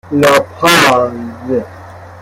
لاپاز 0.11 1.11